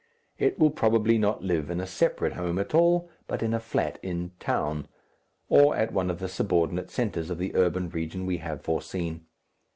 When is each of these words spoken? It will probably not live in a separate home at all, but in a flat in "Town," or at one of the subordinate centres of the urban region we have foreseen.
It 0.39 0.57
will 0.57 0.71
probably 0.71 1.19
not 1.19 1.43
live 1.43 1.69
in 1.69 1.79
a 1.79 1.85
separate 1.85 2.33
home 2.33 2.57
at 2.57 2.73
all, 2.73 3.07
but 3.27 3.43
in 3.43 3.53
a 3.53 3.59
flat 3.59 3.99
in 4.01 4.31
"Town," 4.39 4.87
or 5.47 5.75
at 5.75 5.93
one 5.93 6.09
of 6.09 6.17
the 6.17 6.27
subordinate 6.27 6.89
centres 6.89 7.29
of 7.29 7.37
the 7.37 7.55
urban 7.55 7.87
region 7.87 8.25
we 8.25 8.37
have 8.37 8.63
foreseen. 8.63 9.27